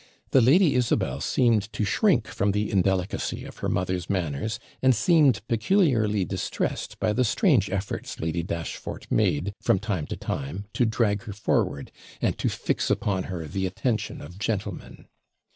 The 0.31 0.41
Lady 0.41 0.73
Isabel 0.73 1.21
seemed 1.21 1.71
to 1.73 1.83
shrink 1.85 2.25
from 2.25 2.53
the 2.53 2.71
indelicacy 2.71 3.45
of 3.45 3.57
her 3.57 3.69
mother's 3.69 4.09
manners, 4.09 4.57
and 4.81 4.95
seemed 4.95 5.47
peculiarly 5.47 6.25
distressed 6.25 6.99
by 6.99 7.13
the 7.13 7.23
strange 7.23 7.69
efforts 7.69 8.19
Lady 8.19 8.41
Dashfort 8.41 9.05
made, 9.11 9.53
from 9.61 9.77
time 9.77 10.07
to 10.07 10.17
time, 10.17 10.65
to 10.73 10.87
drag 10.87 11.25
her 11.25 11.33
forward, 11.33 11.91
and 12.19 12.35
to 12.39 12.49
fix 12.49 12.89
upon 12.89 13.25
her 13.25 13.45
the 13.45 13.67
attention 13.67 14.21
of 14.21 14.39
gentlemen. 14.39 15.05